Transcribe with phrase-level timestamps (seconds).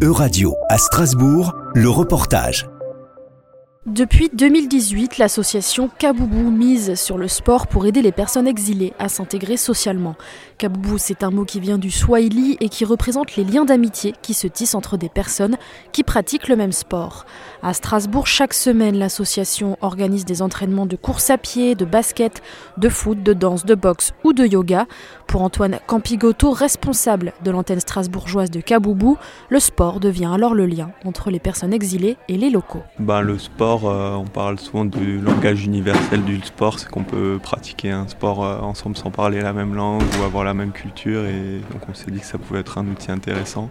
[0.00, 2.68] Euradio à Strasbourg, le reportage.
[3.88, 9.56] Depuis 2018, l'association Kaboubou mise sur le sport pour aider les personnes exilées à s'intégrer
[9.56, 10.14] socialement.
[10.58, 14.34] Kaboubou, c'est un mot qui vient du swahili et qui représente les liens d'amitié qui
[14.34, 15.56] se tissent entre des personnes
[15.92, 17.24] qui pratiquent le même sport.
[17.62, 22.42] À Strasbourg, chaque semaine, l'association organise des entraînements de course à pied, de basket,
[22.76, 24.86] de foot, de danse, de boxe ou de yoga.
[25.26, 29.16] Pour Antoine Campigoto, responsable de l'antenne strasbourgeoise de Kaboubou,
[29.48, 32.82] le sport devient alors le lien entre les personnes exilées et les locaux.
[32.98, 33.22] Ben,
[33.84, 38.44] euh, on parle souvent du langage universel du sport, c'est qu'on peut pratiquer un sport
[38.44, 41.24] euh, ensemble sans parler la même langue ou avoir la même culture.
[41.26, 43.70] Et on s'est dit que ça pouvait être un outil intéressant.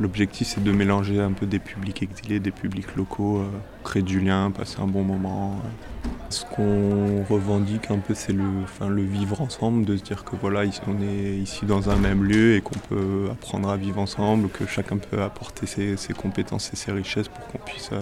[0.00, 3.48] L'objectif, c'est de mélanger un peu des publics exilés, des publics locaux, euh,
[3.84, 5.56] créer du lien, passer un bon moment.
[6.30, 10.36] Ce qu'on revendique un peu, c'est le, enfin, le vivre ensemble, de se dire que
[10.40, 14.50] voilà, on est ici dans un même lieu et qu'on peut apprendre à vivre ensemble,
[14.50, 18.00] que chacun peut apporter ses, compétences et ses richesses pour qu'on puisse euh,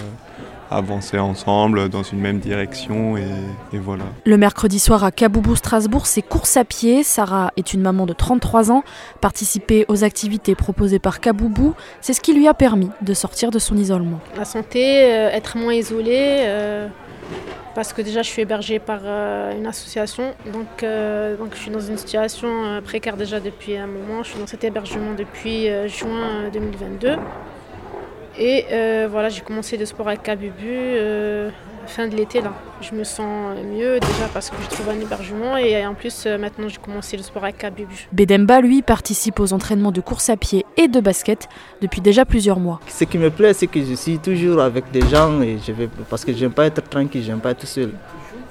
[0.70, 3.28] avancer ensemble dans une même direction et,
[3.72, 4.04] et, voilà.
[4.24, 7.04] Le mercredi soir à Kaboubou Strasbourg, c'est course à pied.
[7.04, 8.82] Sarah est une maman de 33 ans.
[9.20, 13.60] Participer aux activités proposées par Kaboubou, c'est ce qui lui a permis de sortir de
[13.60, 14.18] son isolement.
[14.36, 16.40] La santé, euh, être moins isolé.
[16.46, 16.88] Euh,
[17.76, 21.70] parce que déjà je suis hébergée par euh, une association, donc, euh, donc je suis
[21.70, 24.22] dans une situation euh, précaire déjà depuis un moment.
[24.22, 27.16] Je suis dans cet hébergement depuis juin 2022.
[28.38, 28.64] Et
[29.08, 31.52] voilà, j'ai commencé le sport avec Kabubu
[31.96, 32.52] fin de l'été là.
[32.82, 36.36] Je me sens mieux déjà parce que je trouve un hébergement et en plus euh,
[36.36, 38.08] maintenant j'ai commencé le sport avec Kabubu.
[38.12, 41.48] Bedemba lui participe aux entraînements de course à pied et de basket
[41.80, 42.80] depuis déjà plusieurs mois.
[42.86, 45.88] Ce qui me plaît c'est que je suis toujours avec des gens et je vais
[46.10, 47.92] parce que j'aime pas être tranquille, j'aime pas être seul.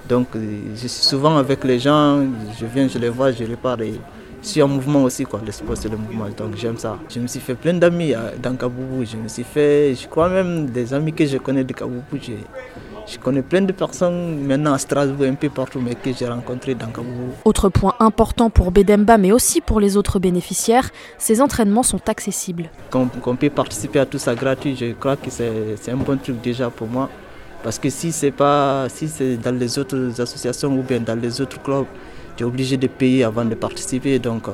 [0.10, 0.40] Donc euh,
[0.74, 2.26] je suis souvent avec les gens,
[2.60, 4.00] je viens, je les vois, je les parle et
[4.42, 5.42] je suis en mouvement aussi, quoi.
[5.44, 7.00] Le sport, c'est le mouvement, donc j'aime ça.
[7.10, 9.04] Je me suis fait plein d'amis euh, dans Kaboubou.
[9.04, 12.16] Je me suis fait, je crois même, des amis que je connais de Kaboubou.
[13.08, 16.74] Je connais plein de personnes maintenant à Strasbourg, un peu partout, mais que j'ai rencontrées
[16.74, 17.34] dans Kaboubou.
[17.46, 20.90] Autre point important pour Bedemba, mais aussi pour les autres bénéficiaires,
[21.20, 22.70] ces entraînements sont accessibles.
[22.90, 26.72] Qu'on peut participer à tout ça gratuit, je crois que c'est un bon truc déjà
[26.72, 27.10] pour moi.
[27.64, 31.42] Parce que si c'est pas, si c'est dans les autres associations ou bien dans les
[31.42, 31.86] autres clubs,
[32.36, 34.20] tu es obligé de payer avant de participer.
[34.20, 34.52] Donc, euh,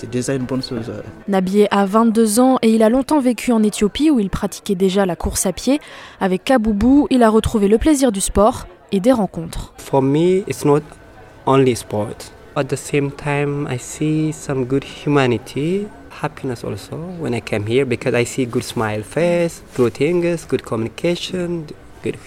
[0.00, 0.90] c'est déjà une bonne chose.
[1.28, 5.04] Nabié a 22 ans et il a longtemps vécu en Éthiopie où il pratiquait déjà
[5.04, 5.78] la course à pied.
[6.20, 9.74] Avec Kaboubou, il a retrouvé le plaisir du sport et des rencontres.
[9.76, 10.80] For me, it's not
[11.44, 12.32] only sport.
[12.56, 15.86] At the same time, I see some good humanity,
[16.22, 20.62] happiness also when I came here because I see good smile face, good things, good
[20.62, 21.66] communication,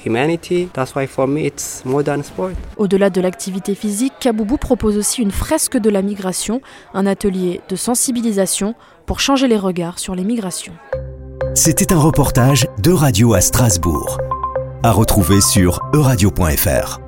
[0.05, 0.69] humanity.
[0.73, 2.53] That's why for me it's modern sport.
[2.77, 6.61] Au-delà de l'activité physique, Kaboubou propose aussi une fresque de la migration,
[6.93, 8.75] un atelier de sensibilisation
[9.05, 10.73] pour changer les regards sur les migrations.
[11.55, 14.17] C'était un reportage de Radio à Strasbourg.
[14.81, 17.02] À retrouver sur euradio.fr.